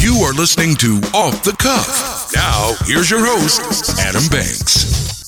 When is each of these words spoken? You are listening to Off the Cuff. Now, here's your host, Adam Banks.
You 0.00 0.22
are 0.24 0.32
listening 0.32 0.76
to 0.76 0.96
Off 1.12 1.44
the 1.44 1.54
Cuff. 1.58 2.32
Now, 2.34 2.72
here's 2.86 3.10
your 3.10 3.20
host, 3.22 4.00
Adam 4.00 4.26
Banks. 4.28 5.19